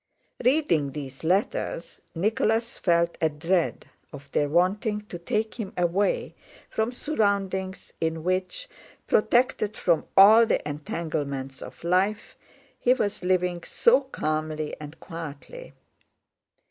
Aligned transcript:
Reading 0.43 0.93
these 0.93 1.23
letters, 1.23 2.01
Nicholas 2.15 2.79
felt 2.79 3.19
a 3.21 3.29
dread 3.29 3.85
of 4.11 4.31
their 4.31 4.49
wanting 4.49 5.01
to 5.09 5.19
take 5.19 5.59
him 5.59 5.73
away 5.77 6.33
from 6.71 6.91
surroundings 6.91 7.93
in 8.01 8.23
which, 8.23 8.67
protected 9.05 9.77
from 9.77 10.07
all 10.17 10.47
the 10.47 10.67
entanglements 10.67 11.61
of 11.61 11.83
life, 11.83 12.35
he 12.79 12.95
was 12.95 13.23
living 13.23 13.61
so 13.61 14.01
calmly 14.01 14.75
and 14.79 14.99
quietly. 14.99 15.71